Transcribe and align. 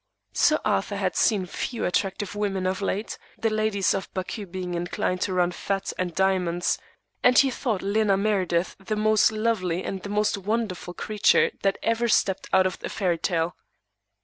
Sir 0.33 0.59
Arthur 0.65 0.95
had 0.95 1.15
seen 1.15 1.45
few 1.45 1.85
attractive 1.85 2.33
women 2.33 2.65
of 2.65 2.81
late, 2.81 3.19
the 3.37 3.51
ladies 3.51 3.93
of 3.93 4.11
Baku 4.15 4.47
being 4.47 4.73
inclined 4.73 5.21
to 5.21 5.33
run 5.35 5.51
to 5.51 5.55
fat 5.55 5.93
and 5.95 6.15
diamonds, 6.15 6.79
and 7.23 7.37
he 7.37 7.51
thought 7.51 7.83
Lena 7.83 8.17
Meredith 8.17 8.75
the 8.83 8.95
most 8.95 9.31
lovely 9.31 9.83
and 9.83 10.01
the 10.01 10.09
most 10.09 10.39
wonderful 10.39 10.95
creature 10.95 11.51
that 11.61 11.77
ever 11.83 12.07
stepped 12.07 12.47
out 12.51 12.65
of 12.65 12.79
a 12.83 12.89
fairy 12.89 13.19
tale. 13.19 13.55